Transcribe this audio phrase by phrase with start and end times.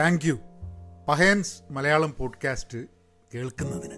[0.00, 0.38] Thank you.
[1.08, 2.78] Pahayan's Malayalam podcast
[3.34, 3.94] കേൾക്കുന്നതിന്.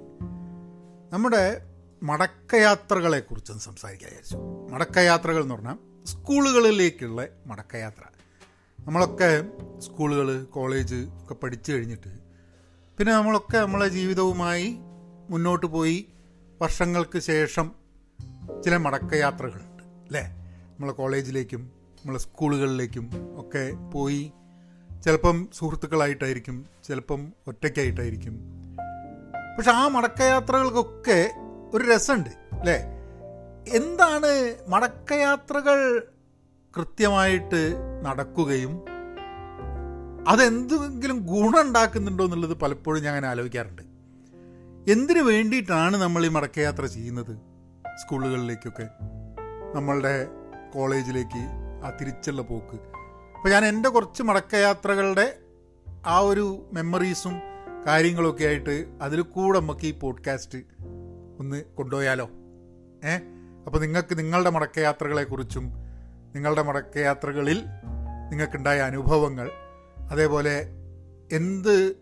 [1.12, 1.62] നമ്മുടെ
[2.02, 4.36] മടക്കയാത്രകളെക്കുറിച്ചൊന്ന് സംസാരിക്കാൻ വിചാരിച്ചു.
[4.70, 8.02] മടക്കയാത്രകൾ എന്ന് പറഞ്ഞാൽ സ്കൂളുകളിലേക്കുള്ള മടക്കയാത്ര.
[8.86, 9.44] നമ്മളൊക്കെ
[9.78, 12.18] സ്കൂളുകൾ കോളേജ് ഒക്കെ പഠിച്ചു കഴിഞ്ഞിട്ട്
[12.98, 14.76] പിന്നെ നമ്മളൊക്കെ നമ്മളെ ജീവിതവുമായി
[15.30, 16.06] മുന്നോട്ട് പോയി
[16.62, 17.72] വർഷങ്ങൾക്ക് ശേഷം
[18.64, 20.22] ചില മടക്കയാത്രകളുണ്ട് അല്ലേ?
[20.70, 21.60] നമ്മളെ കോളേജിലേക്കും
[21.94, 24.32] നമ്മളെ സ്കൂളുകളിലേക്കും ഒക്കെ പോയി
[25.04, 28.38] ചിലപ്പം സുഹൃത്തുക്കളായിട്ടായിരിക്കും ചിലപ്പം ഒറ്റയ്ക്കായിട്ടായിരിക്കും.
[29.58, 31.30] പക്ഷെ ആ മടക്കയാത്രകൾക്കൊക്കെ
[31.74, 32.76] ഒരു രസമുണ്ട് അല്ലേ?
[33.68, 36.06] എന്താണ് മടക്കയാത്രകൾ
[36.76, 37.74] കൃത്യമായിട്ട്
[38.04, 38.84] നടക്കുകയും
[40.28, 43.82] അതെന്തെങ്കിലും ഗുണം ഉണ്ടാക്കുന്നുണ്ടോ എന്നുള്ളത് പലപ്പോഴും ഞാൻ അങ്ങനെ ആലോചിക്കാറുണ്ട്.
[44.92, 47.36] എന്തിനു വേണ്ടിയിട്ടാണ് നമ്മൾ ഈ മടക്കയാത്ര ചെയ്യുന്നത്
[47.96, 48.88] സ്കൂളുകളിലേക്കൊക്കെ?
[49.74, 50.28] നമ്മളുടെ
[50.74, 51.42] കോളേജിലേക്ക്
[51.84, 52.91] ആ തിരിച്ചുള്ള പോക്ക്.
[53.42, 55.38] അപ്പോൾ ഞാൻ എന്റെ കുറച്ച് മടക്കയാത്രകളുടെ
[56.06, 57.40] ആ ഒരു മെമ്മറീസും
[57.86, 60.58] കാര്യങ്ങളൊക്കെ ആയിട്ട് അതിൽ കൂടെ നമുക്ക് ഈ പോഡ്കാസ്റ്റ്
[61.38, 62.30] ഒന്ന് കൊണ്ടുപോയാലോ?
[63.04, 63.16] ഏ?
[63.66, 65.72] അപ്പോൾ നിങ്ങൾക്ക് നിങ്ങളുടെ മടക്കയാത്രകളെക്കുറിച്ചും
[66.34, 67.64] നിങ്ങളുടെ മടക്കയാത്രകളിൽ
[68.30, 69.50] നിങ്ങൾക്കുണ്ടായ അനുഭവങ്ങൾ
[70.10, 70.66] അതേപോലെ
[71.32, 71.96] എന്ത്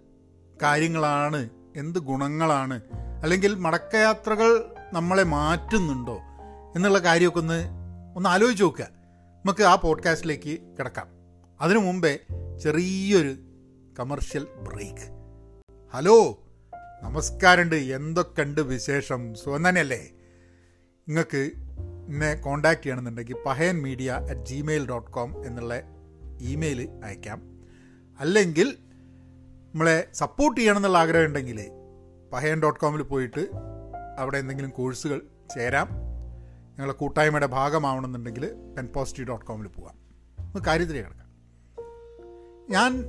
[0.63, 2.81] കാര്യങ്ങളാണ് എന്ത് ഗുണങ്ങളാണ്
[3.23, 6.19] അല്ലെങ്കിൽ മടക്കയാത്രകൾ നമ്മളെ മാറ്റുന്നുണ്ടോ
[6.77, 7.65] എന്നുള്ള കാര്യമൊക്കെ ഒന്ന്
[8.17, 8.85] ഒന്ന് ആലോചിച്ച് നോക്കുക.
[9.45, 11.20] നമുക്ക് ആ പോഡ്കാസ്റ്റിലേക്ക് കിടക്കാം.
[11.61, 12.19] അതിനു മുമ്പേ
[12.63, 13.37] ചെറിയൊരു
[13.99, 15.07] കമർഷ്യൽ ബ്രേക്ക്
[15.95, 16.45] ഹലോ
[17.03, 17.77] നമസ്കാരമുണ്ട്.
[17.77, 19.35] എന്തൊക്കെയുണ്ട് വിശേഷം?
[19.35, 20.11] സുഖം തന്നെയല്ലേ?
[21.09, 21.51] നിങ്ങൾക്ക്
[22.07, 25.81] എന്നെ കോണ്ടാക്റ്റ് ചെയ്യണമെന്നുണ്ടെങ്കിൽ Pahayan media at Gmail dot com എന്നുള്ള
[26.41, 27.43] ഇമെയിൽ അയക്കാം.
[28.21, 28.77] അല്ലെങ്കിൽ
[29.73, 31.71] നമ്മളെ സപ്പോർട്ട് ചെയ്യണം എന്നുള്ള ആഗ്രഹം ഉണ്ടെങ്കിൽ
[32.33, 33.51] പഹയൻ ഡോട്ട് കോമിൽ പോയിട്ട്
[34.19, 35.23] അവിടെ എന്തെങ്കിലും കോഴ്സുകൾ
[35.55, 35.89] ചേരാം.
[36.69, 39.95] ഞങ്ങളുടെ കൂട്ടായ്മയുടെ ഭാഗമാവണമെന്നുണ്ടെങ്കിൽ പെൻ പോസിറ്റീവ് ഡോട്ട് കോമിൽ പോകാം
[40.39, 40.67] നമുക്ക്
[42.71, 43.05] ഞാൻ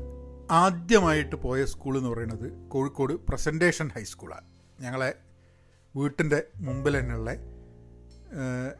[0.51, 4.45] ആദ്യമായിട്ട് പോയ സ്കൂൾ എന്ന് പറയുന്നത് കോഴിക്കോട് പ്രസന്റേഷൻ ഹൈസ്കൂളാണ്
[4.79, 5.13] ഞങ്ങളെ
[5.95, 7.31] വീട്ടിന്റെ മുമ്പിൽ തന്നെയുള്ള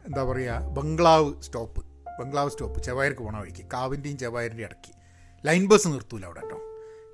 [0.06, 1.84] എന്താ പറയുക ബംഗ്ലാവ് സ്റ്റോപ്പ്.
[2.20, 3.66] ബംഗ്ലാവ് സ്റ്റോപ്പ് ചെവായർക്ക് പോണ വഴിക്ക്.
[3.72, 4.94] കാവിന്റെയും ചെവായരിന്റെയും ഇടയ്ക്ക്.
[5.46, 6.58] ലൈൻ ബസ് നിർത്തൂല അവിടെ കേട്ടോ.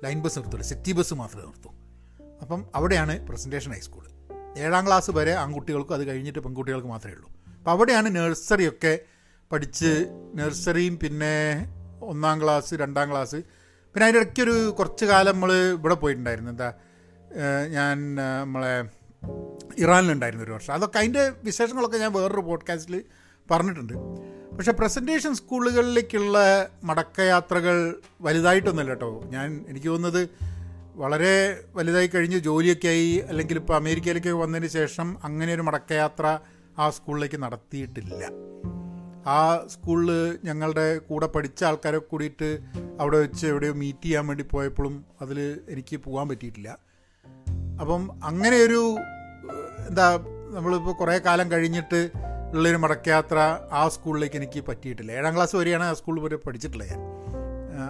[0.03, 0.61] ലൈൻ ബസ് നിർത്തൂല.
[0.61, 1.73] സിറ്റി ബസ് മാത്രമേ നിർത്തൂ.
[2.41, 4.05] അപ്പം അവിടെയാണ് പ്രസന്റേഷൻ ഹൈസ്കൂൾ
[4.57, 7.29] ഏഴാം ക്ലാസ് വരെ ആൺകുട്ടികൾക്കും അത് കഴിഞ്ഞിട്ട് പെൺകുട്ടികൾക്ക് മാത്രമേ ഉള്ളൂ.
[7.57, 8.99] അപ്പോൾ അവിടെയാണ് നഴ്സറിയൊക്കെ
[9.51, 11.67] പഠിച്ച് നഴ്സറിയും പിന്നെ
[12.01, 13.58] ഒന്നാം ക്ലാസ് രണ്ടാം ക്ലാസ്
[13.93, 16.51] പിന്നെ അതിന്റെ ഇടയ്ക്ക് ഒരു കുറച്ച് കാലം നമ്മൾ ഇവിടെ പോയിട്ടുണ്ടായിരുന്നു.
[16.51, 16.73] എന്താ
[17.67, 18.83] ഞാൻ നമ്മളെ
[19.77, 20.73] ഇറാനിലുണ്ടായിരുന്നു ഒരു വർഷം.
[20.73, 23.03] അതൊക്കെ അതിന്റെ വിശേഷങ്ങളൊക്കെ ഞാൻ വേറൊരു പോഡ്കാസ്റ്റിൽ
[23.51, 23.93] പറഞ്ഞിട്ടുണ്ട്.
[24.55, 29.21] പക്ഷേ പ്രസന്റേഷൻ സ്കൂളുകളിലേക്കുള്ള മടക്കയാത്രകൾ വലുതായിട്ടൊന്നുമല്ല കേട്ടോ.
[29.25, 30.29] ഞാൻ എനിക്ക് തോന്നുന്നത്
[30.95, 36.39] വളരെ വലുതായി കഴിഞ്ഞ് ജോലിയൊക്കെ ആയി അല്ലെങ്കിൽ ഇപ്പോൾ അമേരിക്കയിലേക്ക് വന്നതിന് ശേഷം അങ്ങനെ ഒരു മടക്കയാത്ര
[36.79, 38.25] ആ സ്കൂളിലേക്ക് നടത്തിയിട്ടില്ല.
[39.29, 42.59] ആ സ്കൂളിൽ ഞങ്ങളുടെ കൂടെ പഠിച്ച ആൾക്കാരെ കൂടിയിട്ട്
[42.99, 46.77] അവിടെ വെച്ച് എവിടെയോ മീറ്റ് ചെയ്യാൻ വേണ്ടി പോയപ്പോഴും അതിൽ എനിക്ക് പോകാൻ പറ്റിയിട്ടില്ല.
[47.81, 48.97] അപ്പം അങ്ങനെയൊരു
[49.89, 50.19] എന്താ
[50.55, 52.09] നമ്മളിപ്പോൾ കുറേ കാലം കഴിഞ്ഞിട്ട്
[52.53, 53.37] ഉള്ളൊരു മടക്കയാത്ര
[53.71, 55.11] ആ സ്കൂളിലേക്ക് എനിക്ക് പറ്റിയിട്ടില്ല.
[55.11, 57.01] ഏഴാം ക്ലാസ് വരെയാണ് ആ സ്കൂളിൽ വരെ പഠിച്ചിട്ടുള്ളത് ഞാൻ.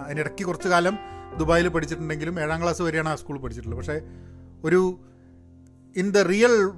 [0.06, 0.98] അതിനിടയ്ക്ക് കുറച്ച് കാലം
[1.38, 3.78] ദുബായിൽ പഠിച്ചിട്ടുണ്ടെങ്കിലും ഏഴാം ക്ലാസ് വരെയാണ് ആ സ്കൂളിൽ പഠിച്ചിട്ടുള്ളത്.
[3.78, 4.00] പക്ഷേ
[4.64, 5.00] ഒരു
[5.96, 6.70] in the real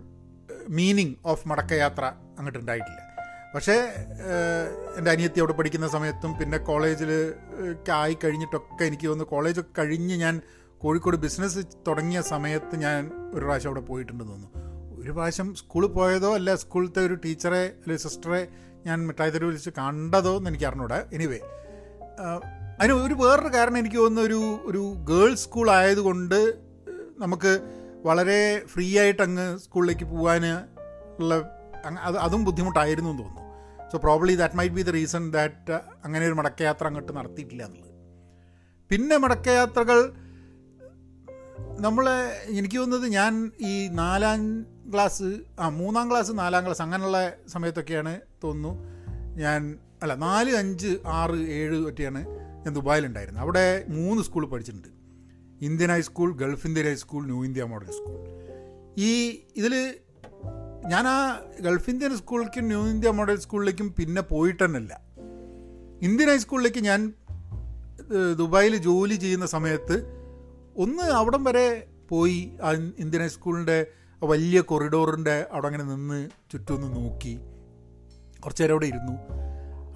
[0.69, 3.12] meaning of മടക്കയാത്ര അങ്ങോട്ട് ഉണ്ടായിട്ടില്ല.
[3.55, 3.75] പക്ഷേ
[4.99, 7.11] എന്റെ അനിയത്തി അവിടെ പഠിക്കുന്ന സമയത്തും പിന്നെ കോളേജിൽ
[7.93, 10.41] ആയി കഴിഞ്ഞിട്ടൊക്കെ എനിക്ക് തോന്നുന്നു കോളേജ് കഴിഞ്ഞ് ഞാൻ
[10.79, 13.01] കോഴിക്കോട് ബിസിനസ് തുടങ്ങിയ സമയത്ത് ഞാൻ
[13.35, 15.03] ഒരു പ്രാവശ്യം അവിടെ പോയിട്ടുണ്ടെന്ന് തോന്നുന്നു.
[15.03, 18.49] ഒരു പ്രാവശ്യം സ്കൂളിൽ പോയതോ അല്ല സ്കൂളിലത്തെ ഒരു ടീച്ചറെ അല്ലെങ്കിൽ സിസ്റ്ററെ
[18.87, 20.99] ഞാൻ മിഠായി തെരുവ് വിളിച്ച് കണ്ടതോ എന്ന് എനിക്ക് അറിഞ്ഞൂടാ.
[21.13, 21.41] എനിവേ
[22.81, 26.41] അതിന് ഒരു വേറൊരു കാരണം എനിക്ക് തോന്നുന്നു ഒരു ഒരു ഗേൾസ് സ്കൂൾ ആയതുകൊണ്ട്
[27.19, 27.53] നമുക്ക്
[28.05, 30.45] വളരെ ഫ്രീ ആയിട്ട് അങ്ങ് സ്കൂളിലേക്ക് പോകാൻ
[31.19, 31.35] ഉള്ള
[32.01, 33.42] അത് അതും ബുദ്ധിമുട്ടായിരുന്നു എന്ന് തോന്നുന്നു.
[33.93, 35.73] So probably that might be the reason that
[36.05, 37.91] അങ്ങനെ ഒരു മടക്കയാത്ര അങ്ങോട്ട് നടത്തിയിട്ടില്ല എന്നുള്ളത്.
[38.91, 40.13] പിന്നെ മടക്കയാത്രകൾ
[41.81, 42.17] നമ്മളെ
[42.49, 48.73] എനിക്ക് തോന്നുന്നത് ഞാൻ ഈ നാലാം ക്ലാസ് ആ മൂന്നാം ക്ലാസ് നാലാം ക്ലാസ് അങ്ങനെയുള്ള സമയത്തൊക്കെയാണ് തോന്നുന്നു.
[49.39, 52.21] ഞാൻ അല്ല നാല് അഞ്ച് ആറ് ഏഴ് ഒക്കെയാണ്
[52.65, 53.43] ഞാൻ ദുബായിലുണ്ടായിരുന്നത്.
[53.43, 54.89] അവിടെ മൂന്ന് സ്കൂൾ പഠിച്ചിട്ടുണ്ട്.
[55.61, 58.17] Indian high school Gulf Indian high school new India model school
[58.97, 59.11] ഈ
[59.57, 59.75] ഇതിൽ
[60.87, 65.01] ഞാൻ ആ ഗൾഫ് ഇന്ത്യൻ സ്കൂളിലേക്കും ന്യൂ ഇന്ത്യ മോഡൽ സ്കൂളിലേക്കും പിന്നെ പോയിട്ട് തന്നെയല്ല
[66.03, 67.13] ഇന്ത്യൻ ഹൈസ്കൂളിലേക്ക് ഞാൻ
[68.39, 70.07] ദുബായിൽ ജോലി ചെയ്യുന്ന സമയത്ത്
[70.77, 73.87] ഒന്ന് അവിടം വരെ പോയി ആ ഇന്ത്യൻ ഹൈസ്കൂളിന്റെ
[74.23, 77.39] വലിയ കൊറിഡോറിന്റെ അവിടെ അങ്ങനെ നിന്ന് ചുറ്റും ഒന്ന് നോക്കി.
[78.41, 79.13] കുറച്ച് നേരം അവിടെ ഇരുന്നു.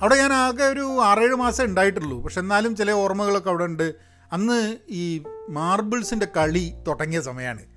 [0.02, 2.22] അവിടെ ഞാൻ ആകെ ഒരു ആറേഴ് മാസം ഉണ്ടായിട്ടുള്ളൂ.
[2.22, 3.94] പക്ഷെ എന്നാലും ചില ഓർമ്മകളൊക്കെ അവിടെ ഉണ്ട്.
[4.32, 7.75] അന്ന് ഈ മാർബിൾസിന്റെ കളി തുടങ്ങിയ സമയമാണ്.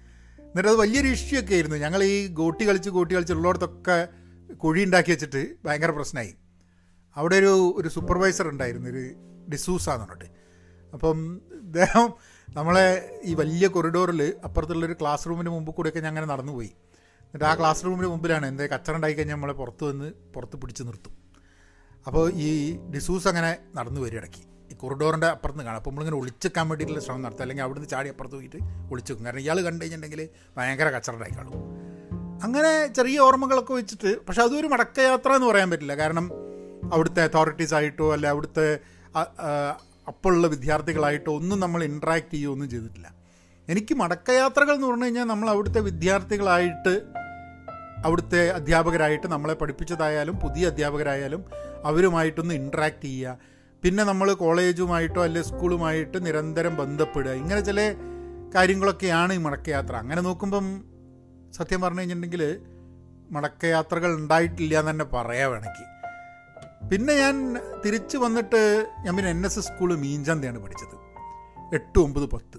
[0.49, 1.77] എന്നിട്ട് അത് വലിയൊരു ഇഷ്യൂ ഒക്കെ ആയിരുന്നു.
[1.77, 3.97] ഞങ്ങൾ ഈ ഗോട്ടി കളിച്ച് ഗോട്ടി കളിച്ച് ഉള്ളിടത്തൊക്കെ
[4.53, 6.31] കുഴി ഉണ്ടാക്കി വെച്ചിട്ട് ഭയങ്കര പ്രശ്നമായി.
[7.17, 9.03] അവിടെ ഒരു ഒരു സൂപ്പർവൈസർ ഉണ്ടായിരുന്നു ഒരു
[9.51, 10.27] ഡിസൂസ പറഞ്ഞിട്ട്.
[10.93, 12.13] അപ്പം ഇദ്ദേഹം
[12.55, 12.85] നമ്മളെ
[13.23, 16.71] ഈ വലിയ കൊറിഡോറിൽ അപ്പുറത്തുള്ളൊരു ക്ലാസ് റൂമിന് മുമ്പ് കൂടെയൊക്കെ ഞാൻ അങ്ങനെ നടന്നു പോയി
[17.23, 21.13] എന്നിട്ട് ആ ക്ലാസ് റൂമിന് മുമ്പിലാണ് എന്തേ കച്ചറ ഉണ്ടായി കഴിഞ്ഞാൽ നമ്മളെ പുറത്ത് വന്ന് പുറത്ത് പിടിച്ച് നിർത്തും.
[22.07, 22.49] അപ്പോൾ ഈ
[22.95, 24.48] ഡിസൂസ് അങ്ങനെ നടന്നു വരും ഇടയ്ക്ക്.
[24.71, 25.75] ഈ കൊറിഡോറിന്റെ അപ്പുറത്ത് കാണാം.
[25.75, 28.55] അപ്പോൾ നമ്മളിങ്ങനെ ഒളിച്ചെക്കാൻ വേണ്ടിയിട്ടുള്ള ശ്രമം നടത്തുക അല്ലെങ്കിൽ അവിടുന്ന് ചാടി അപ്പുറത്ത് പോയിട്ട്
[28.91, 29.25] ഒളിച്ചു വെക്കും.
[29.25, 31.53] കാരണം ഇയാൾ കണ്ടു കഴിഞ്ഞിട്ടുണ്ടെങ്കിൽ ഭയങ്കര കച്ചറ കാണും.
[32.43, 35.95] അങ്ങനെ ചെറിയ ഓർമ്മകളൊക്കെ വെച്ചിട്ട് പക്ഷെ അതൊരു മടക്കയാത്ര എന്ന് പറയാൻ പറ്റില്ല.
[35.95, 36.31] കാരണം
[36.93, 38.79] അവിടുത്തെ അതോറിറ്റീസ് ആയിട്ടോ അല്ല അവിടുത്തെ
[40.07, 43.13] അപ്പോഴുള്ള വിദ്യാർത്ഥികളായിട്ടോ ഒന്നും നമ്മൾ ഇൻട്രാക്ട് ചെയ്യുകയോ ഒന്നും ചെയ്തിട്ടില്ല.
[43.69, 47.01] എനിക്ക് മടക്കയാത്രകൾ എന്ന് പറഞ്ഞു കഴിഞ്ഞാൽ നമ്മൾ അവിടുത്തെ വിദ്യാർത്ഥികളായിട്ട്
[48.05, 51.45] അവിടുത്തെ അധ്യാപകരായിട്ട് നമ്മളെ പഠിപ്പിച്ചതായാലും പുതിയ അധ്യാപകരായാലും
[51.85, 53.37] അവരുമായിട്ടൊന്ന് ഇൻട്രാക്ട് ചെയ്യുക.
[53.83, 57.31] പിന്നെ നമ്മൾ കോളേജുമായിട്ടോ അല്ലെ സ്കൂളുമായിട്ട് നിരന്തരം ബന്ധപ്പെടുക.
[57.31, 57.93] ഇങ്ങനെ ചില
[58.55, 59.95] കാര്യങ്ങളൊക്കെയാണ് ഈ മടക്കയാത്ര.
[59.95, 60.83] അങ്ങനെ നോക്കുമ്പം
[61.51, 62.61] സത്യം പറഞ്ഞു കഴിഞ്ഞിട്ടുണ്ടെങ്കിൽ
[63.31, 65.85] മടക്കയാത്രകൾ ഉണ്ടായിട്ടില്ല എന്ന് തന്നെ പറയാം വേണമെങ്കിൽ
[66.89, 67.55] പിന്നെ ഞാൻ
[67.85, 70.95] തിരിച്ചു വന്നിട്ട് ഞാൻ പിന്നെ എൻ എസ് എസ് സ്കൂൾ മീൻചന്തയാണ് പഠിച്ചത്.
[71.73, 72.57] എട്ട് ഒമ്പത് പത്ത്.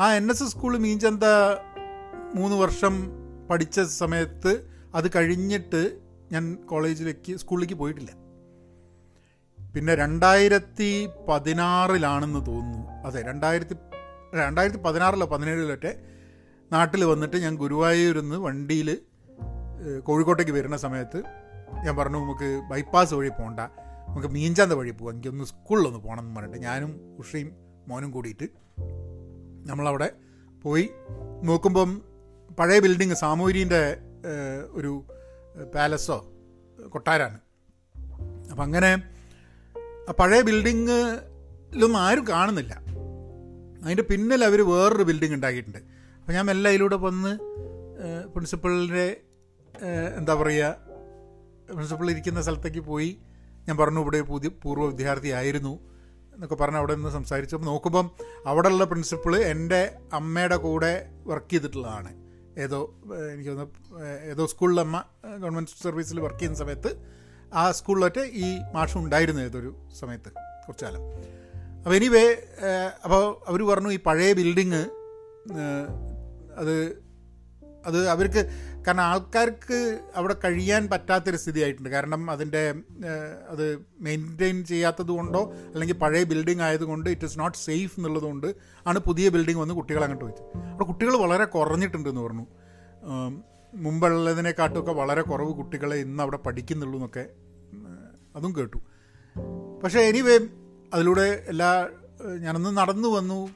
[0.00, 1.24] ആ N S S school Meenchantha
[2.34, 2.94] മൂന്ന് വർഷം
[3.50, 5.98] പഠിച്ച സമയത്ത് അത് കഴിഞ്ഞിട്ട്
[6.32, 8.23] ഞാൻ കോളേജിലേക്ക് സ്കൂളിലേക്ക് പോയിട്ടില്ല.
[9.74, 12.88] പിന്നെ രണ്ടായിരത്തി പതിനാറിലാണെന്ന് തോന്നുന്നു.
[13.06, 13.74] അതെ രണ്ടായിരത്തി
[14.34, 15.94] രണ്ടായിരത്തി പതിനാറിലോ പതിനേഴിലൊക്കെ
[16.72, 18.98] നാട്ടിൽ വന്നിട്ട് ഞാൻ ഗുരുവായൂരിൽ നിന്ന് വണ്ടിയിൽ
[20.00, 21.22] കോഴിക്കോട്ടേക്ക് വരുന്ന സമയത്ത്
[21.84, 23.60] ഞാൻ പറഞ്ഞു നമുക്ക് ബൈപ്പാസ് വഴി പോകണ്ട
[24.08, 27.52] നമുക്ക് മീൻചാന്ത വഴി പോകാം എനിക്കൊന്ന് സ്കൂളിലൊന്ന് പോകണം എന്ന് പറഞ്ഞിട്ട് ഞാനും ഉഷയും
[27.88, 28.48] മോനും കൂടിയിട്ട്
[29.66, 30.12] നമ്മളവിടെ
[30.62, 30.90] പോയി
[31.42, 32.02] നോക്കുമ്പം
[32.58, 33.96] പഴയ ബിൽഡിങ് സാമൂരീന്റെ
[34.70, 35.04] ഒരു
[35.74, 36.32] പാലസോ
[36.88, 37.38] കൊട്ടാരാണ്.
[38.50, 39.13] അപ്പം അങ്ങനെ
[40.12, 42.72] പഴയ ബിൽഡിങ്ങിലൊന്നും ആരും കാണുന്നില്ല.
[43.84, 45.78] അതിന്റെ പിന്നിൽ അവർ വേറൊരു ബിൽഡിംഗ് ഉണ്ടാക്കിയിട്ടുണ്ട്.
[46.20, 47.38] അപ്പോൾ ഞാൻ മെല്ലെ അതിലൂടെ വന്ന്
[48.34, 49.16] പ്രിൻസിപ്പളിന്റെ
[50.16, 50.76] എന്താ പറയുക
[51.74, 53.18] പ്രിൻസിപ്പൾ ഇരിക്കുന്ന സ്ഥലത്തേക്ക് പോയി.
[53.68, 55.94] ഞാൻ പറഞ്ഞു ഇവിടെ പുതിയ പൂർവ വിദ്യാർത്ഥി ആയിരുന്നു
[56.34, 57.56] എന്നൊക്കെ പറഞ്ഞ് അവിടെ നിന്ന് സംസാരിച്ചു.
[57.56, 58.10] അപ്പോൾ നോക്കുമ്പം
[58.46, 62.10] അവിടെയുള്ള പ്രിൻസിപ്പിൾ എന്റെ അമ്മയുടെ കൂടെ വർക്ക് ചെയ്തിട്ടുള്ളതാണ്.
[62.58, 63.00] ഏതോ
[63.34, 64.00] എനിക്ക് തോന്നുന്നു
[64.30, 65.04] ഏതോ സ്കൂളിലമ്മ
[65.38, 66.90] ഗവൺമെന്റ് സർവീസിൽ വർക്ക് ചെയ്യുന്ന സമയത്ത്
[67.54, 70.30] ആ സ്കൂളിലൊക്കെ ഈ മാഷം ഉണ്ടായിരുന്നു ഏതൊരു സമയത്ത്
[70.66, 71.02] കുറച്ച് കാലം
[71.78, 72.32] അപ്പോൾ എനിവേ
[73.04, 74.84] അപ്പോൾ അവർ പറഞ്ഞു ഈ പഴയ ബിൽഡിങ്
[76.56, 77.04] അത്
[77.86, 78.50] അത് അവർക്ക്
[78.86, 82.74] കാരണം ആൾക്കാർക്ക് അവിടെ കഴിയാൻ പറ്റാത്തൊരു സ്ഥിതി ആയിട്ടുണ്ട് കാരണം അതിന്റെ
[83.48, 85.42] അത് മെയിന്റെയിൻ ചെയ്യാത്തത് കൊണ്ടോ
[85.74, 88.46] അല്ലെങ്കിൽ പഴയ ബിൽഡിംഗ് ആയതുകൊണ്ട് ഇറ്റ് ഇസ് നോട്ട് സേഫ് എന്നുള്ളതുകൊണ്ട്
[88.86, 92.46] ആണ് പുതിയ ബിൽഡിംഗ് വന്ന് കുട്ടികൾ അങ്ങോട്ട് വെച്ചത് അവിടെ കുട്ടികൾ വളരെ കുറഞ്ഞിട്ടുണ്ടെന്ന് പറഞ്ഞു.
[93.74, 97.28] മുമ്പുള്ളതിനെക്കാട്ടുമൊക്കെ വളരെ കുറവ് കുട്ടികളെ ഇന്ന് അവിടെ പഠിക്കുന്നുള്ളൂ എന്നൊക്കെ
[98.36, 98.76] അതും കേട്ടു.
[99.84, 100.38] പക്ഷേ എനിവേ
[100.94, 101.88] അതിലൂടെ എല്ലാ
[102.40, 103.50] ഞാനൊന്ന് നടന്നു വന്നു.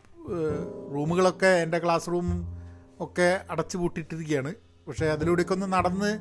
[0.94, 2.44] റൂമുകളൊക്കെ എന്റെ ക്ലാസ് റൂം
[3.00, 4.54] ഒക്കെ അടച്ചു പൂട്ടിയിട്ടിരിക്കുകയാണ്.
[4.88, 6.19] പക്ഷേ അതിലൂടെയൊക്കെ ഒന്ന് നടന്ന്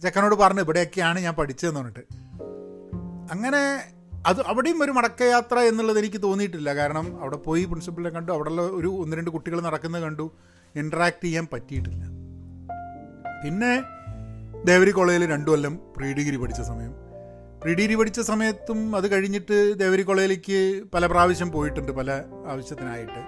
[0.00, 2.00] ചെക്കനോട് പറഞ്ഞു ഇവിടെയൊക്കെയാണ് ഞാൻ പഠിച്ചതെന്ന് പറഞ്ഞിട്ട്.
[3.32, 3.82] അങ്ങനെ
[4.26, 6.74] അത് അവിടെയും ഒരു മടക്കയാത്ര എന്നുള്ളത് എനിക്ക് തോന്നിയിട്ടില്ല.
[6.74, 8.32] കാരണം അവിടെ പോയി പ്രിൻസിപ്പളിനെ കണ്ടു.
[8.32, 10.30] അവിടെയുള്ള ഒരു ഒന്ന് രണ്ട് കുട്ടികൾ നടക്കുന്നത് കണ്ടു.
[10.76, 12.04] ഇൻട്രാക്ട് ചെയ്യാൻ പറ്റിയിട്ടില്ല.
[13.44, 13.82] പിന്നെ
[14.64, 17.09] ദേവരി കോളേജിൽ രണ്ടു കൊല്ലം പ്രീ ഡിഗ്രി പഠിച്ച സമയം.
[17.62, 20.58] പ്രീ ഡിഗ്രി പഠിച്ച സമയത്തും അത് കഴിഞ്ഞിട്ട് ദേവരി കോളേജിലേക്ക്
[20.94, 22.10] പല പ്രാവശ്യം പോയിട്ടുണ്ട് പല
[22.52, 23.22] ആവശ്യത്തിനായിട്ട്.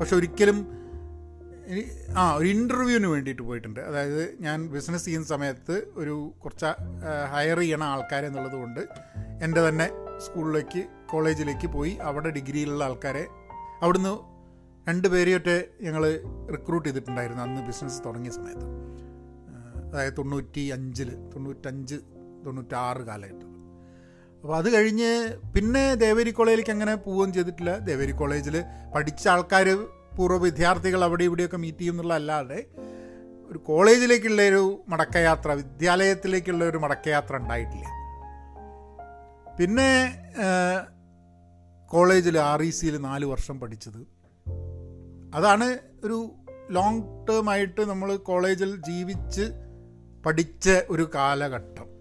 [0.00, 0.58] പക്ഷെ ഒരിക്കലും
[2.16, 3.80] ആ ഒരു ഇന്റർവ്യൂവിന് വേണ്ടിയിട്ട് പോയിട്ടുണ്ട്.
[3.80, 6.70] അതായത് ഞാൻ ബിസിനസ് ചെയ്യുന്ന സമയത്ത് ഒരു കുറച്ച്
[7.34, 8.82] ഹയർ ചെയ്യണ ആൾക്കാരെന്നുള്ളത് കൊണ്ട്
[9.44, 9.88] എന്റെ തന്നെ
[10.26, 13.24] സ്കൂളിലേക്ക് കോളേജിലേക്ക് പോയി അവിടെ ഡിഗ്രിയിലുള്ള ആൾക്കാരെ
[13.82, 14.14] അവിടുന്ന്
[14.88, 16.02] രണ്ട് പേരെയൊക്കെ ഞങ്ങൾ
[16.54, 18.66] റിക്രൂട്ട് ചെയ്തിട്ടുണ്ടായിരുന്നു അന്ന് ബിസിനസ് തുടങ്ങിയ സമയത്ത്.
[19.90, 21.98] അതായത് തൊണ്ണൂറ്റി അഞ്ചിൽ തൊണ്ണൂറ്റഞ്ച്
[22.46, 23.50] തൊണ്ണൂറ്റാറ് കാലഘട്ടം.
[24.44, 25.10] അപ്പോൾ അത് കഴിഞ്ഞ്
[25.54, 27.78] പിന്നെ ദേവേരി കോളേജിലേക്ക് അങ്ങനെ പോവുകയും ചെയ്തിട്ടില്ല.
[27.78, 29.68] ദേവേരി കോളേജിൽ പഠിച്ച ആൾക്കാർ
[30.16, 32.58] പൂർവ വിദ്യാർത്ഥികൾ അവിടെ ഇവിടെയൊക്കെ മീറ്റ് ചെയ്യും എന്നുള്ളതല്ലാതെ
[33.50, 37.86] ഒരു കോളേജിലേക്കുള്ള ഒരു മടക്കയാത്ര വിദ്യാലയത്തിലേക്കുള്ള ഒരു മടക്കയാത്ര ഉണ്ടായിട്ടില്ല.
[39.58, 39.88] പിന്നെ
[41.90, 44.00] കോളേജിൽ ആർ ഇ സിയിൽ നാല് വർഷം പഠിച്ചത്.
[45.34, 46.30] അതാണ് ഒരു
[46.70, 49.46] ലോങ് ടേം ആയിട്ട് നമ്മൾ കോളേജിൽ ജീവിച്ച്
[50.26, 51.93] പഠിച്ച ഒരു കാലഘട്ടം.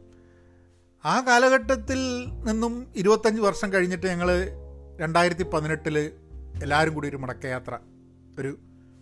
[1.06, 2.02] ആ കാലഘട്ടത്തിൽ
[2.44, 4.30] നിന്നും ഇരുപത്തഞ്ച് വർഷം കഴിഞ്ഞിട്ട് ഞങ്ങൾ
[5.00, 5.98] രണ്ടായിരത്തി പതിനെട്ടിൽ
[6.64, 7.78] എല്ലാവരും കൂടി ഒരു മടക്കയാത്ര
[8.40, 8.58] ഒരു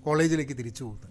[0.05, 1.07] കോളേജിലേക്ക് തിരിച്ചു പോകുന്നത്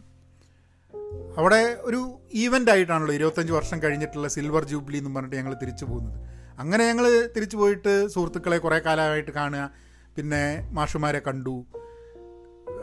[1.37, 6.18] അവിടെ ഒരു ഈവന്റ് ആയിട്ടാണല്ലോ ഇരുപത്തഞ്ച് വർഷം കഴിഞ്ഞിട്ടുള്ള സിൽവർ ജൂബിലി എന്ന് പറഞ്ഞിട്ട് ഞങ്ങൾ തിരിച്ചു പോകുന്നത്
[6.59, 9.70] അങ്ങനെ ഞങ്ങൾ തിരിച്ചു പോയിട്ട് സുഹൃത്തുക്കളെ കുറേ കാലമായിട്ട് കാണുക
[10.16, 11.66] പിന്നെ മാഷുമാരെ കണ്ടു.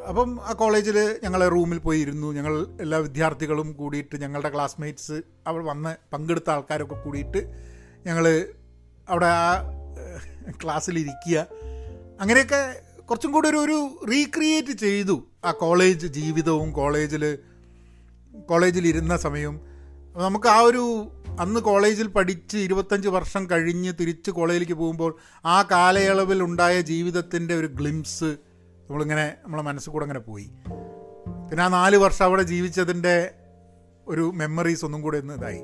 [0.09, 2.31] അപ്പം ആ കോളേജിൽ ഞങ്ങളെ റൂമിൽ പോയി ഇരുന്നു.
[2.31, 7.41] ഞങ്ങൾ എല്ലാ വിദ്യാർത്ഥികളും കൂടിയിട്ട് ഞങ്ങളുടെ ക്ലാസ്മേറ്റ്സ് അവർ വന്ന് പങ്കെടുത്ത ആൾക്കാരൊക്കെ കൂടിയിട്ട്
[8.05, 8.45] ഞങ്ങൾ
[9.09, 9.63] അവിടെ ആ
[10.63, 11.47] ക്ലാസ്സിലിരിക്കുക.
[12.21, 15.23] അങ്ങനെയൊക്കെ കുറച്ചും കൂടി ഒരു ഒരു റീക്രിയേറ്റ് ചെയ്തു.
[15.45, 17.37] ആ കോളേജ് ജീവിതവും കോളേജിൽ
[18.49, 19.61] കോളേജിലിരുന്ന സമയവും
[20.17, 26.81] നമുക്ക് ആ ഒരു അന്ന് കോളേജിൽ പഠിച്ച് ഇരുപത്തഞ്ച് വർഷം കഴിഞ്ഞ് തിരിച്ച് കോളേജിലേക്ക് പോകുമ്പോൾ ആ കാലയളവിൽ ഉണ്ടായ
[26.81, 30.49] ജീവിതത്തിന്റെ ഒരു ഗ്ലിംസ് നമ്മളിങ്ങനെ നമ്മളെ മനസ്സിൽ കൂടെ അങ്ങനെ പോയി.
[31.49, 33.31] പിന്നെ ആ നാല് വർഷം അവിടെ ജീവിച്ചതിന്റെ
[34.07, 35.61] ഒരു മെമ്മറീസ് ഒന്നും കൂടെ ഒന്ന് ഇതായി.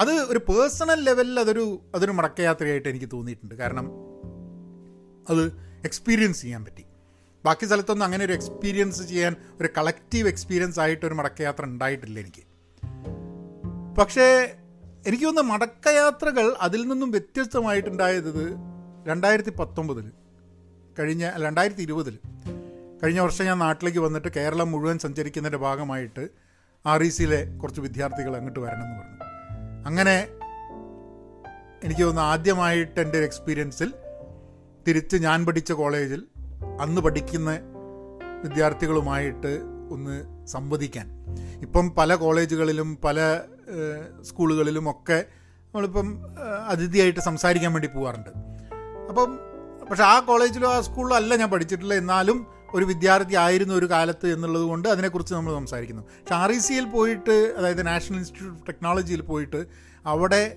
[0.00, 3.54] അത് ഒരു പേഴ്സണൽ ലെവലിൽ അതൊരു അതൊരു മടക്കയാത്രയായിട്ട് എനിക്ക് തോന്നിയിട്ടുണ്ട്.
[3.54, 3.86] കാരണം
[5.30, 5.52] അത്
[5.84, 6.84] എക്സ്പീരിയൻസ് ചെയ്യാൻ പറ്റി.
[7.44, 12.42] ബാക്കി സ്ഥലത്തൊന്നും അങ്ങനെ ഒരു എക്സ്പീരിയൻസ് ചെയ്യാൻ ഒരു കളക്റ്റീവ് എക്സ്പീരിയൻസ് ആയിട്ട് ഒരു മടക്കയാത്ര ഉണ്ടായിട്ടില്ല എനിക്ക്.
[13.98, 14.56] പക്ഷേ
[15.06, 18.56] എനിക്ക് തോന്നുന്ന മടക്കയാത്രകൾ അതിൽ നിന്നും വ്യത്യസ്തമായിട്ടുണ്ടായത്
[19.06, 20.12] രണ്ടായിരത്തി പത്തൊമ്പതിൽ
[20.98, 22.18] കഴിഞ്ഞ രണ്ടായിരത്തി ഇരുപതിൽ
[23.02, 26.28] കഴിഞ്ഞ വർഷം ഞാൻ നാട്ടിലേക്ക് വന്നിട്ട് കേരളം മുഴുവൻ സഞ്ചരിക്കുന്നതിന്റെ ഭാഗമായിട്ട്
[26.86, 29.23] ആർ ഇ സിയിലെ കുറച്ച് വിദ്യാർത്ഥികൾ അങ്ങോട്ട് വരണം പറഞ്ഞു.
[29.84, 30.28] അങ്ങനെ
[31.84, 33.94] എനിക്ക് തോന്നുന്നു ആദ്യമായിട്ട് എന്റെ ഒരു എക്സ്പീരിയൻസിൽ
[34.88, 36.24] തിരിച്ച് ഞാൻ പഠിച്ച കോളേജിൽ
[36.80, 37.58] അന്ന് പഠിക്കുന്ന
[38.44, 39.60] വിദ്യാർത്ഥികളുമായിട്ട്
[39.90, 41.26] ഒന്ന് സംവദിക്കാൻ.
[41.62, 43.40] ഇപ്പം പല കോളേജുകളിലും പല
[44.22, 45.24] സ്കൂളുകളിലും ഒക്കെ
[45.64, 46.18] നമ്മളിപ്പം
[46.68, 48.30] അതിഥിയായിട്ട് സംസാരിക്കാൻ വേണ്ടി പോകാറുണ്ട്
[49.08, 49.38] അപ്പം
[49.90, 54.62] പക്ഷെ ആ കോളേജിലോ ആ സ്കൂളിലോ അല്ല ഞാൻ പഠിച്ചിട്ടില്ല എന്നാലും ഒരു വിദ്യാർത്ഥി ആയിരുന്നു ഒരു കാലത്ത് എന്നുള്ളത്
[54.62, 56.02] കൊണ്ട് അതിനെക്കുറിച്ച് നമ്മൾ സംസാരിക്കുന്നു.
[56.02, 59.66] പക്ഷെ ആർ ഇ സിയിൽ പോയിട്ട് അതായത് നാഷണൽ ഇൻസ്റ്റിറ്റ്യൂട്ട് ഓഫ് ടെക്നോളജിയിൽ പോയിട്ട്
[60.06, 60.56] അവിടെ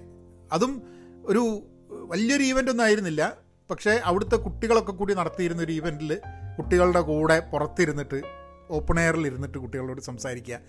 [0.51, 0.81] അതും
[1.25, 3.37] ഒരു വലിയൊരു ഈവന്റ് ഒന്നും ആയിരുന്നില്ല.
[3.71, 6.21] പക്ഷേ അവിടുത്തെ കുട്ടികളൊക്കെ കൂടി നടത്തിയിരുന്ന ഒരു ഈവന്റിൽ
[6.57, 8.21] കുട്ടികളുടെ കൂടെ പുറത്തിരുന്നിട്ട്
[8.69, 10.59] ഓപ്പൺ എയറിൽ ഇരുന്നിട്ട് കുട്ടികളോട് സംസാരിക്കുക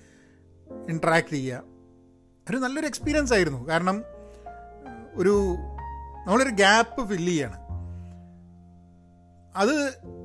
[0.89, 1.63] ഇൻട്രാക്ട് ചെയ്യുക.
[2.51, 3.69] ഒരു നല്ലൊരു എക്സ്പീരിയൻസ് ആയിരുന്നു.
[3.69, 4.05] കാരണം
[5.15, 5.57] ഒരു
[6.27, 7.68] നമ്മളൊരു ഗ്യാപ്പ് ഫില്ല് ചെയ്യാണ്.
[9.59, 9.75] അത്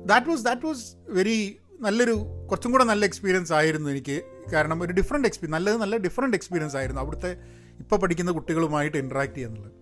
[0.06, 2.12] that was that was very നല്ലൊരു
[2.50, 4.22] കുറച്ചും കൂടെ നല്ല എക്സ്പീരിയൻസ് ആയിരുന്നു എനിക്ക്.
[4.52, 7.36] കാരണം ഒരു ഡിഫറെന്റ് എക്സ്പീരിയൻസ് നല്ലത് നല്ല ഡിഫറെന്റ് എക്സ്പീരിയൻസ് ആയിരുന്നു അവിടുത്തെ
[7.78, 9.72] ഇപ്പോൾ പഠിക്കുന്ന കുട്ടികളുമായിട്ട് ഇൻട്രാക്ട് ചെയ്യാന്നുള്ളത്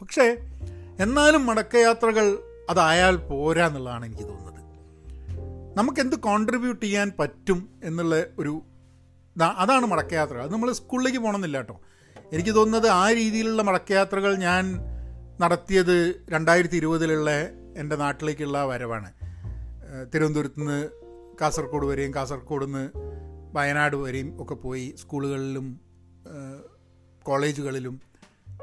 [0.00, 0.26] പക്ഷേ
[1.00, 2.38] എന്നാലും മടക്കയാത്രകൾ
[2.70, 4.54] അതായാൽ പോരാ എന്നുള്ളതാണ് എനിക്ക് തോന്നുന്നത്.
[5.78, 8.62] നമുക്ക് എന്ത് കോൺട്രിബ്യൂട്ട് ചെയ്യാൻ പറ്റും എന്നുള്ള ഒരു
[9.58, 10.42] അതാണ് മടക്കയാത്രകൾ.
[10.42, 11.80] അത് നമ്മൾ സ്കൂളിലേക്ക് പോകണമെന്നില്ല കേട്ടോ.
[12.32, 14.64] എനിക്ക് തോന്നുന്നത് ആ രീതിയിലുള്ള മടക്കയാത്രകൾ ഞാൻ
[15.40, 17.30] നടത്തിയത് രണ്ടായിരത്തി ഇരുപതിലുള്ള
[17.78, 19.12] എന്റെ നാട്ടിലേക്കുള്ള വരവാണ്.
[20.14, 20.88] തിരുവനന്തപുരത്ത് നിന്ന്
[21.40, 22.90] കാസർഗോഡ് വരെയും കാസർഗോഡ് നിന്ന്
[23.52, 25.80] വയനാട് വരെയും ഒക്കെ പോയി സ്കൂളുകളിലും
[27.22, 28.00] കോളേജുകളിലും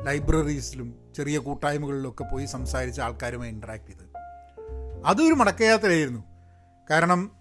[0.01, 4.05] ലൈബ്രറീസിലും ചെറിയ കൂട്ടായ്മകളിലൊക്കെ പോയി സംസാരിച്ച ആൾക്കാരുമായി ഇൻട്രാക്ട് ചെയ്ത്.
[5.05, 6.23] അതൊരു മടക്കയാത്രയായിരുന്നു.
[6.89, 7.31] കാരണം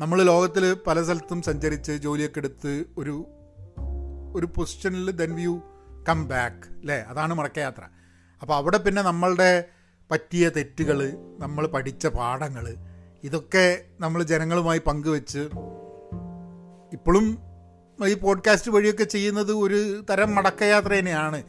[0.00, 3.14] നമ്മൾ ലോകത്തിൽ പല സ്ഥലത്തും സഞ്ചരിച്ച് ജോലിയൊക്കെ എടുത്ത് ഒരു
[4.36, 5.54] ഒരു പൊസിഷനിൽ ദെൻ വ്യൂ
[6.08, 7.84] കം ബാക്ക് അല്ലേ അതാണ് മടക്കയാത്ര.
[8.42, 9.50] അപ്പോൾ അവിടെ പിന്നെ നമ്മളുടെ
[10.14, 12.76] പറ്റിയ തെറ്റുകൾ നമ്മൾ പഠിച്ച പാഠങ്ങൾ
[13.24, 15.38] ഇതൊക്കെ നമ്മൾ ജനങ്ങളുമായി പങ്കുവെച്ച്
[16.92, 17.38] ഇപ്പോഴും
[18.06, 21.42] ഈ പോഡ്കാസ്റ്റ് വഴിയൊക്കെ ചെയ്യുന്നത് ഒരു തരം മടക്കയാത്ര തന്നെയാണ്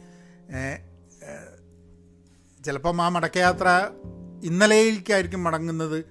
[2.64, 3.90] ചിലപ്പം ആ മടക്കയാത്ര
[4.44, 6.04] ഇന്നലേക്കായിരിക്കും മടങ്ങുന്നത്.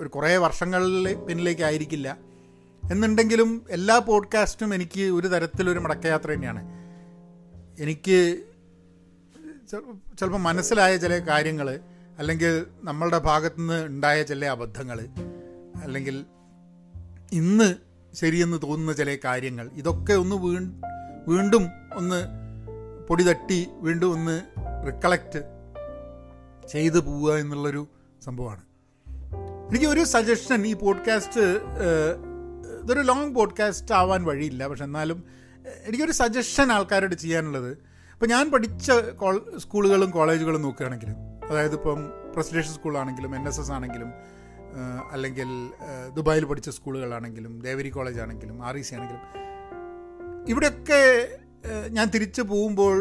[0.00, 2.16] ഒരു കുറേ വർഷങ്ങളിൽ പിന്നിലേക്കായിരിക്കില്ല.
[2.92, 6.62] എന്നുണ്ടെങ്കിലും എല്ലാ പോഡ്കാസ്റ്റും എനിക്ക് ഒരു തരത്തിലൊരു മടക്കയാത്ര തന്നെയാണ്.
[7.82, 8.46] എനിക്ക്
[9.70, 11.80] ചിലപ്പോൾ മനസ്സിലായ ചില കാര്യങ്ങൾ
[12.18, 15.08] അല്ലെങ്കിൽ നമ്മളുടെ ഭാഗത്തുനിന്ന് ഉണ്ടായ ചില അബദ്ധങ്ങൾ
[15.82, 16.24] അല്ലെങ്കിൽ
[17.32, 17.74] ഇന്ന്
[18.14, 20.58] ശരിയെന്ന് തോന്നുന്ന ചില കാര്യങ്ങൾ ഇതൊക്കെ ഒന്ന് വീ
[21.28, 22.24] വീണ്ടും ഒന്ന്
[23.08, 24.42] പൊടി തട്ടി വീണ്ടും ഒന്ന്
[24.86, 25.42] റിക്കളക്റ്റ്
[26.68, 27.88] ചെയ്തു പോവുക എന്നുള്ളൊരു
[28.24, 28.62] സംഭവമാണ്
[29.68, 31.40] എനിക്ക് ഒരു സജഷൻ ഈ പോഡ്കാസ്റ്റ്
[32.82, 35.24] ഇതൊരു ലോങ് പോഡ്കാസ്റ്റ് ആവാൻ വഴിയില്ല പക്ഷെ എന്നാലും
[35.86, 37.85] എനിക്കൊരു സജഷൻ ആൾക്കാരോട് ചെയ്യാനുള്ളത്
[38.16, 38.90] ഇപ്പോൾ ഞാൻ പഠിച്ച
[39.56, 41.10] സ്കൂളുകളും കോളേജുകളും നോക്കുകയാണെങ്കിൽ
[41.50, 41.98] അതായത് ഇപ്പം
[42.34, 44.12] പ്രസിഡൻഷ്യൽ സ്കൂളാണെങ്കിലും എൻ എസ് എസ് ആണെങ്കിലും
[45.12, 45.48] അല്ലെങ്കിൽ
[46.14, 49.22] ദുബായിൽ പഠിച്ച സ്കൂളുകളാണെങ്കിലും ദേവരി കോളേജ് ആണെങ്കിലും ആർ ഇ സി ആണെങ്കിലും
[50.48, 51.00] ഇവിടെയൊക്കെ
[51.88, 52.96] ഞാൻ തിരിച്ചു പോകുമ്പോൾ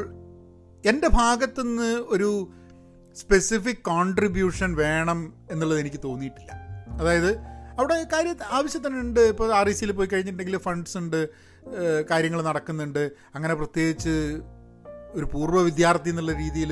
[0.86, 2.30] എന്റെ ഭാഗത്തുനിന്ന് ഒരു
[3.16, 6.52] സ്പെസിഫിക് കോൺട്രിബ്യൂഷൻ വേണം എന്നുള്ളത് എനിക്ക് തോന്നിയിട്ടില്ല.
[7.02, 7.38] അതായത്
[7.80, 9.20] അവിടെ കാര്യം ആവശ്യത്തിനുണ്ട്.
[9.20, 11.30] ഇപ്പോൾ ആർ ഇ സിയിൽ പോയി കഴിഞ്ഞിട്ടുണ്ടെങ്കിൽ ഫണ്ട്സ് ഉണ്ട്
[12.12, 13.12] കാര്യങ്ങൾ നടക്കുന്നുണ്ട്.
[13.36, 14.42] അങ്ങനെ പ്രത്യേകിച്ച്
[15.16, 16.72] ഒരു പൂർവ വിദ്യാർത്ഥി എന്നുള്ള രീതിയിൽ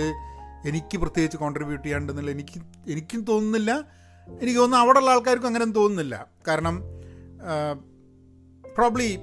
[0.69, 2.57] എനിക്ക് പ്രത്യേകിച്ച് കോൺട്രിബ്യൂട്ട് ചെയ്യാണ്ടെന്നുള്ള എനിക്ക്
[2.87, 3.71] എനിക്കും തോന്നുന്നില്ല.
[4.41, 6.15] എനിക്ക് തോന്നുന്നു അവിടെയുള്ള ആൾക്കാർക്കും അങ്ങനെ തോന്നുന്നില്ല.
[6.47, 6.75] കാരണം
[8.77, 9.19] പ്രോബ്ലി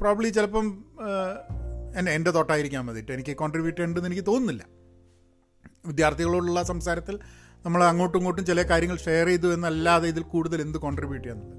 [0.00, 0.66] പ്രോബ്ലി ചിലപ്പം
[1.98, 4.62] എന്നെ എന്റെ തോട്ടായിരിക്കാൻ മതിയിട്ട് എനിക്ക് കോൺട്രിബ്യൂട്ട് ചെയ്യേണ്ടതെന്ന് എനിക്ക് തോന്നുന്നില്ല.
[5.86, 7.18] വിദ്യാർത്ഥികളോടുള്ള സംസാരത്തിൽ
[7.64, 11.58] നമ്മൾ അങ്ങോട്ടും ഇങ്ങോട്ടും ചില കാര്യങ്ങൾ ഷെയർ ചെയ്തു എന്നല്ലാതെ ഇതിൽ കൂടുതൽ എന്ത് കോൺട്രിബ്യൂട്ട് ചെയ്യാന്നുള്ളത്.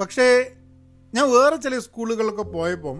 [0.00, 0.26] പക്ഷേ
[1.14, 2.96] ഞാൻ വേറെ ചില സ്കൂളുകളൊക്കെ പോയപ്പം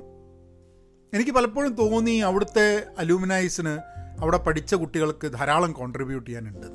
[1.12, 3.74] എനിക്ക് പലപ്പോഴും തോന്നി അവിടുത്തെ അലൂമിനൈസിന്
[4.20, 6.66] അവിടെ പഠിച്ച കുട്ടികൾക്ക് ധാരാളം കോൺട്രിബ്യൂട്ട് ചെയ്യാനുണ്ട്.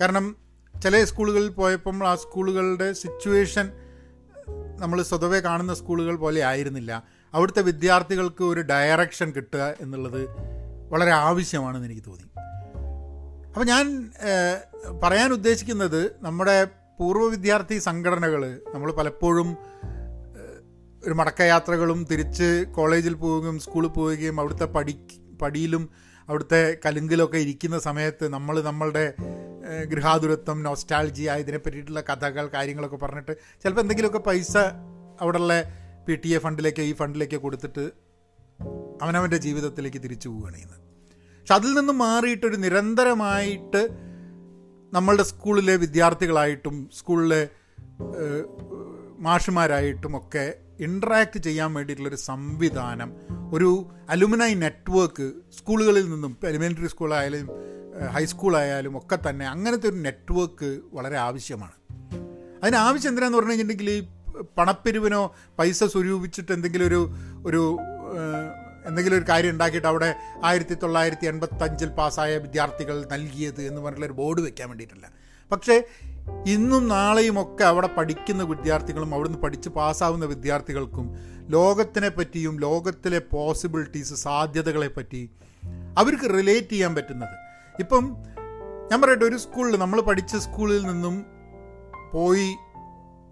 [0.00, 0.36] കാരണം
[0.82, 3.66] ചില സ്കൂളുകളിൽ പോയപ്പം ആ സ്കൂളുകളുടെ സിറ്റുവേഷൻ
[4.80, 6.92] നമ്മൾ സ്വതവേ കാണുന്ന സ്കൂളുകൾ പോലെ ആയിരുന്നില്ല.
[7.34, 10.22] അവിടുത്തെ വിദ്യാർത്ഥികൾക്ക് ഒരു ഡയറക്ഷൻ കിട്ടുക എന്നുള്ളത്
[10.92, 12.26] വളരെ ആവശ്യമാണെന്ന് എനിക്ക് തോന്നി.
[13.48, 14.10] അപ്പോൾ ഞാൻ
[15.02, 16.64] പറയാൻ ഉദ്ദേശിക്കുന്നത് നമ്മുടെ
[16.98, 19.56] പൂർവ വിദ്യാർത്ഥി സംഘടനകൾ നമ്മൾ പലപ്പോഴും
[21.06, 24.94] ഒരു മടക്കയാത്രകളും തിരിച്ച് കോളേജിൽ പോവുകയും സ്കൂളിൽ പോവുകയും അവിടുത്തെ പടി
[25.42, 25.90] പടിയിലും
[26.28, 29.14] അവിടുത്തെ കലുങ്കിലൊക്കെ ഇരിക്കുന്ന സമയത്ത് നമ്മൾ നമ്മളുടെ
[29.84, 33.32] ഗൃഹാതുരത്വം നോസ്റ്റാൾജിയ ഇതിനെ പറ്റിയിട്ടുള്ള കഥകൾ കാര്യങ്ങളൊക്കെ പറഞ്ഞിട്ട്
[33.62, 34.56] ചിലപ്പോൾ എന്തെങ്കിലുമൊക്കെ പൈസ
[35.20, 35.54] അവിടെയുള്ള
[36.08, 37.92] പി ടി എ ഫണ്ടിലേക്ക് ഈ ഫണ്ടിലേക്ക് കൊടുത്തിട്ട്
[39.02, 40.80] അവനവന്റെ ജീവിതത്തിലേക്ക് തിരിച്ചു പോവുകയാണ് ചെയ്യുന്നത്.
[41.40, 43.88] പക്ഷെ അതിൽ നിന്നും മാറിയിട്ടൊരു നിരന്തരമായിട്ട്
[44.92, 47.48] നമ്മളുടെ സ്കൂളിലെ വിദ്യാർത്ഥികളായിട്ടും സ്കൂളിലെ
[49.18, 53.12] മാഷുമാരായിട്ടും ഒക്കെ ഇൻട്രാക്ട് ചെയ്യാൻ വേണ്ടിയിട്ടുള്ളൊരു സംവിധാനം
[53.52, 57.50] ഒരു അലുമിനായി നെറ്റ്വർക്ക് സ്കൂളുകളിൽ നിന്നും എലിമെന്ററി സ്കൂളായാലും
[58.12, 61.72] ഹൈസ്കൂളായാലും ഒക്കെ തന്നെ അങ്ങനത്തെ ഒരു നെറ്റ്വർക്ക് വളരെ ആവശ്യമാണ്.
[62.62, 64.08] അതിന് ആവശ്യം എന്തിനാന്ന് പറഞ്ഞു കഴിഞ്ഞിട്ടുണ്ടെങ്കിൽ ഈ
[64.58, 67.10] പണപ്പിരിവിനോ പൈസ സ്വരൂപിച്ചിട്ട് എന്തെങ്കിലും ഒരു
[67.46, 67.78] ഒരു
[68.86, 70.14] എന്തെങ്കിലും ഒരു കാര്യം ഉണ്ടാക്കിയിട്ട് അവിടെ
[70.44, 75.12] ആയിരത്തി തൊള്ളായിരത്തി എൺപത്തഞ്ചിൽ പാസ്സായ വിദ്യാർത്ഥികൾ നൽകിയത് എന്ന് പറഞ്ഞിട്ടുള്ള ഒരു ബോർഡ് വെക്കാൻ വേണ്ടിയിട്ടല്ല.
[75.52, 75.84] പക്ഷേ
[76.46, 81.16] ഇന്നും നാളെയും ഒക്കെ അവിടെ പഠിക്കുന്ന വിദ്യാർത്ഥികളും അവിടുന്ന് പഠിച്ച് പാസ്സാവുന്ന വിദ്യാർത്ഥികൾക്കും
[81.48, 85.30] ലോകത്തിനെ പറ്റിയും ലോകത്തിലെ പോസിബിലിറ്റീസ് സാധ്യതകളെ പറ്റി
[85.98, 87.36] അവർക്ക് റിലേറ്റ് ചെയ്യാൻ പറ്റുന്നത്.
[87.80, 88.16] ഇപ്പം
[88.90, 91.26] ഞാൻ പറയട്ടെ ഒരു സ്കൂളിൽ നമ്മൾ പഠിച്ച സ്കൂളിൽ നിന്നും
[92.12, 92.56] പോയി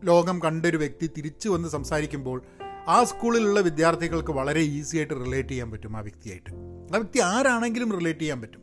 [0.04, 2.42] ലോകം കണ്ടൊരു വ്യക്തി തിരിച്ചു വന്ന് സംസാരിക്കുമ്പോൾ
[2.88, 6.50] ആ സ്കൂളിലുള്ള വിദ്യാർത്ഥികൾക്ക് വളരെ ഈസി ആയിട്ട് റിലേറ്റ് ചെയ്യാൻ പറ്റും ആ വ്യക്തിയായിട്ട്.
[6.94, 8.60] ആ വ്യക്തി ആരാണെങ്കിലും റിലേറ്റ് ചെയ്യാൻ പറ്റും.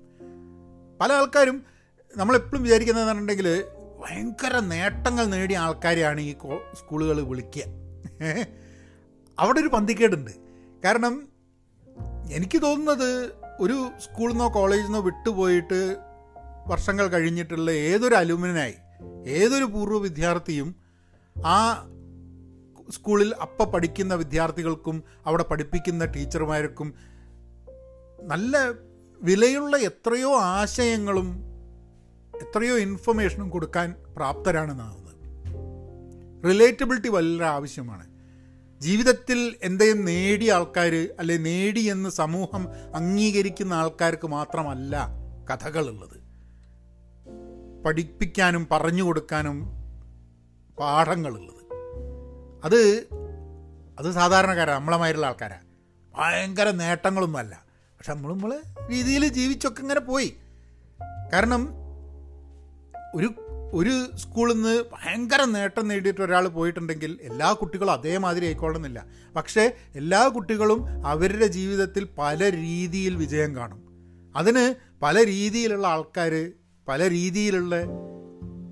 [1.02, 1.64] പല ആൾക്കാരും
[2.18, 3.64] നമ്മളെപ്പോഴും വിചാരിക്കുന്നതെന്നുണ്ടെങ്കിൽ
[4.08, 6.36] ഭയങ്കര നേട്ടങ്ങൾ നേടിയ ആൾക്കാരെയാണ് ഈ
[6.74, 7.64] സ്കൂളുകൾ വിളിക്കുക.
[9.40, 10.32] അവിടെ ഒരു പന്തിക്കേടുണ്ട്
[10.86, 11.28] കാരണം
[12.32, 15.98] എനിക്ക് തോന്നുന്നത് ഒരു സ്കൂളിൽ നിന്നോ കോളേജിൽ നിന്നോ വിട്ടുപോയിട്ട്
[16.68, 18.74] വർഷങ്ങൾ കഴിഞ്ഞിട്ടുള്ള ഏതൊരു അലുമിനായി
[19.28, 20.76] ഏതൊരു പൂർവ വിദ്യാർത്ഥിയും
[21.46, 21.88] ആ
[22.92, 26.94] സ്കൂളിൽ അപ്പം പഠിക്കുന്ന വിദ്യാർത്ഥികൾക്കും അവിടെ പഠിപ്പിക്കുന്ന ടീച്ചർമാർക്കും
[28.24, 28.58] നല്ല
[29.22, 31.47] വിലയുള്ള എത്രയോ ആശയങ്ങളും
[32.42, 35.08] എത്രയോ ഇൻഫർമേഷനും കൊടുക്കാൻ പ്രാപ്തരാണെന്നാകുന്നത്
[36.46, 38.08] റിലേറ്റബിലിറ്റി വളരെ ആവശ്യമാണ്.
[38.82, 45.08] ജീവിതത്തിൽ എന്തെങ്കിലും നേടിയ ആൾക്കാർ അല്ലെ നേടി എന്ന് സമൂഹം അംഗീകരിക്കുന്ന ആൾക്കാർക്ക് മാത്രമല്ല
[45.54, 46.28] കഥകളുള്ളത്.
[47.86, 49.66] പഠിപ്പിക്കാനും പറഞ്ഞു കൊടുക്കാനും
[50.80, 51.76] പാഠങ്ങളുള്ളത്.
[52.66, 53.08] അത്
[54.00, 55.64] അത് സാധാരണക്കാരാണ് നമ്മളമാരുള്ള ആൾക്കാരാണ്
[56.16, 57.66] ഭയങ്കര നേട്ടങ്ങളൊന്നുമല്ല.
[57.70, 60.38] പക്ഷെ നമ്മൾ നമ്മൾ രീതിയിൽ ജീവിച്ചൊക്കെ ഇങ്ങനെ പോയി.
[61.34, 61.87] കാരണം
[63.18, 63.30] ഒരു
[63.74, 71.08] ഒരു സ്കൂളിൽ നിന്ന് ഭയങ്കര നേട്ടം നേടിയിട്ട് ഒരാൾ പോയിട്ടുണ്ടെങ്കിൽ എല്ലാ കുട്ടികളും അതേമാതിരി ആയിക്കൊള്ളുന്നില്ല പക്ഷേ എല്ലാ കുട്ടികളും
[71.08, 73.82] അവരുടെ ജീവിതത്തിൽ പല രീതിയിൽ വിജയം കാണും.
[74.36, 76.52] അതിന് പല രീതിയിലുള്ള ആൾക്കാർ
[76.88, 77.76] പല രീതിയിലുള്ള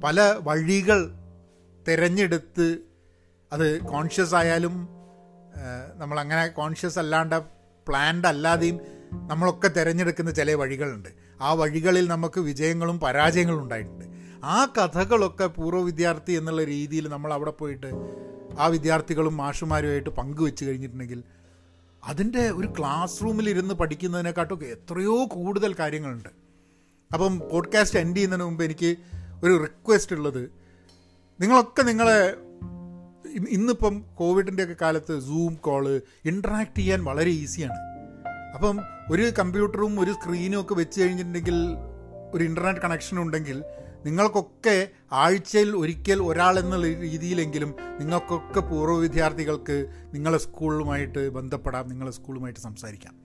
[0.03, 1.12] പല വഴികൾ
[1.88, 2.77] തിരഞ്ഞെടുത്ത്
[3.53, 4.88] അത് കോൺഷ്യസ് ആയാലും
[5.95, 7.39] നമ്മളങ്ങനെ കോൺഷ്യസ് അല്ലാണ്ട്
[7.88, 8.79] പ്ലാൻഡ് അല്ലാതെയും
[9.12, 11.10] നമ്മളൊക്കെ തിരഞ്ഞെടുക്കുന്ന ചില വഴികളുണ്ട്.
[11.41, 14.14] ആ വഴികളിൽ നമുക്ക് വിജയങ്ങളും പരാജയങ്ങളും ഉണ്ടായിട്ടുണ്ട്.
[14.45, 17.91] ആ കഥകളൊക്കെ പൂർവ വിദ്യാർത്ഥി എന്നുള്ള രീതിയിൽ നമ്മൾ അവിടെ പോയിട്ട്
[18.60, 21.23] ആ വിദ്യാർത്ഥികളും മാഷുമാരുമായിട്ട് പങ്കുവെച്ച് കഴിഞ്ഞിട്ടുണ്ടെങ്കിൽ
[22.03, 26.29] അതിന്റെ ഒരു ക്ലാസ് റൂമിൽ ഇരുന്ന് പഠിക്കുന്നതിനെക്കാട്ടൊക്കെ എത്രയോ കൂടുതൽ കാര്യങ്ങളുണ്ട്.
[27.13, 28.95] അപ്പം പോഡ്കാസ്റ്റ് എൻഡ് ചെയ്യുന്നതിന് മുമ്പ് എനിക്ക്
[29.43, 30.51] ഒരു റിക്വസ്റ്റ് ഉള്ളത്.
[31.41, 32.36] നിങ്ങളൊക്കെ നിങ്ങളെ
[33.49, 37.79] ഇന്നിപ്പം കോവിഡിന്റെയൊക്കെ കാലത്ത് സൂം കോൾ ഇൻട്രാക്ട് ചെയ്യാൻ വളരെ ഈസിയാണ്
[38.55, 38.79] അപ്പം
[39.12, 41.55] ഒരു കമ്പ്യൂട്ടറും ഒരു സ്ക്രീനും ഒക്കെ വെച്ച് കഴിഞ്ഞിട്ടുണ്ടെങ്കിൽ
[42.34, 43.63] ഒരു ഇന്റർനെറ്റ് കണക്ഷൻ ഉണ്ടെങ്കിൽ
[44.06, 49.78] നിങ്ങൾക്കൊക്കെ ആഴ്ചയിൽ ഒരിക്കൽ ഒരാൾ എന്നുള്ള രീതിയിലെങ്കിലും നിങ്ങൾക്കൊക്കെ പൂർവ വിദ്യാർത്ഥികൾക്ക്
[50.13, 53.15] നിങ്ങളെ സ്കൂളുമായിട്ട് ബന്ധപ്പെടാം നിങ്ങളെ സ്കൂളുമായിട്ട് സംസാരിക്കാം.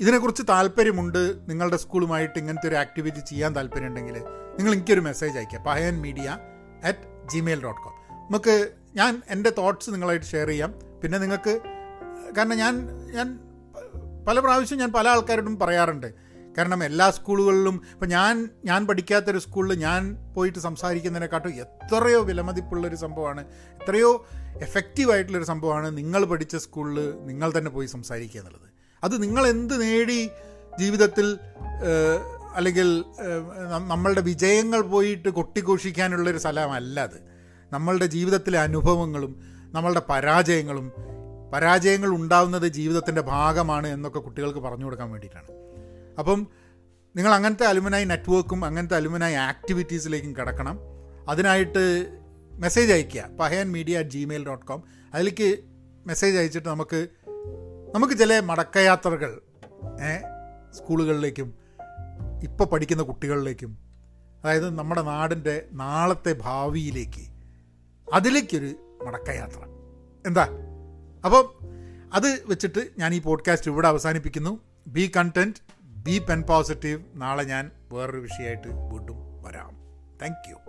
[0.00, 4.16] ഇതിനെക്കുറിച്ച് താല്പര്യമുണ്ട് നിങ്ങളുടെ സ്കൂളുമായിട്ട് ഇങ്ങനത്തെ ഒരു ആക്ടിവിറ്റി ചെയ്യാൻ താല്പര്യമുണ്ടെങ്കിൽ
[4.58, 6.38] നിങ്ങൾ എനിക്കൊരു മെസ്സേജ് അയയ്ക്കുക Pahayan media
[6.84, 7.96] at Gmail dot com
[8.30, 10.74] നമുക്ക് ഞാൻ എന്റെ തോട്ട്സ് നിങ്ങളായിട്ട് ഷെയർ ചെയ്യാം.
[11.02, 11.60] പിന്നെ നിങ്ങൾക്ക്
[12.36, 12.74] കാരണം ഞാൻ
[13.14, 13.38] ഞാൻ
[14.28, 16.27] പല പ്രാവശ്യം ഞാൻ പല ആൾക്കാരോടും പറയാറുണ്ട്.
[16.56, 23.44] കാരണം എല്ലാ സ്കൂളുകളിലും ഇപ്പം ഞാൻ ഞാൻ പഠിക്കാത്തൊരു സ്കൂളിൽ ഞാൻ പോയിട്ട് സംസാരിക്കുന്നതിനെക്കാട്ടും എത്രയോ വിലമതിപ്പുള്ളൊരു സംഭവമാണ്.
[23.82, 24.26] എത്രയോ
[24.60, 28.68] എഫക്റ്റീവായിട്ടുള്ളൊരു സംഭവമാണ് നിങ്ങൾ പഠിച്ച സ്കൂളിൽ നിങ്ങൾ തന്നെ പോയി സംസാരിക്കുക എന്നുള്ളത്.
[29.04, 30.30] അത് നിങ്ങൾ എന്ത് നേടി
[30.78, 31.38] ജീവിതത്തിൽ
[32.54, 33.04] അല്ലെങ്കിൽ
[33.88, 37.18] നമ്മളുടെ വിജയങ്ങൾ പോയിട്ട് കൊട്ടിഘോഷിക്കാനുള്ളൊരു സ്ഥലമല്ല അത്.
[37.72, 39.32] നമ്മളുടെ ജീവിതത്തിലെ അനുഭവങ്ങളും
[39.72, 40.92] നമ്മളുടെ പരാജയങ്ങളും
[41.52, 45.48] പരാജയങ്ങൾ ഉണ്ടാവുന്നത് ജീവിതത്തിന്റെ ഭാഗമാണ് എന്നൊക്കെ കുട്ടികൾക്ക് പറഞ്ഞു കൊടുക്കാൻ വേണ്ടിയിട്ടാണ്.
[46.18, 46.46] അപ്പം
[47.16, 50.78] നിങ്ങൾ അങ്ങനത്തെ അലുമിനായി നെറ്റ്വർക്കും അങ്ങനത്തെ അലുമിനായി ആക്ടിവിറ്റീസിലേക്കും കിടക്കണം.
[51.28, 52.18] അതിനായിട്ട്
[52.52, 53.24] മെസ്സേജ് അയയ്ക്കുക.
[53.40, 54.82] Pahayan media at Gmail dot com
[55.14, 55.58] അതിലേക്ക്
[56.06, 57.08] മെസ്സേജ് അയച്ചിട്ട് നമുക്ക്
[57.94, 59.40] നമുക്ക് ചില മടക്കയാത്രകൾ
[60.72, 61.54] സ്കൂളുകളിലേക്കും
[62.42, 63.78] ഇപ്പോൾ പഠിക്കുന്ന കുട്ടികളിലേക്കും
[64.44, 67.30] അതായത് നമ്മുടെ നാടിന്റെ നാളത്തെ ഭാവിയിലേക്ക്
[68.14, 69.60] അതിലേക്കൊരു മടക്കയാത്ര.
[70.26, 70.48] എന്താ?
[71.24, 71.58] അപ്പം
[72.14, 74.60] അത് വെച്ചിട്ട് ഞാൻ ഈ പോഡ്കാസ്റ്റ് ഇവിടെ അവസാനിപ്പിക്കുന്നു.
[74.86, 75.77] Be content
[76.08, 79.72] be pen positive നാളെ ഞാൻ വേറൊരു വിഷയമായിട്ട് വീണ്ടും വരാം.
[80.22, 80.67] താങ്ക്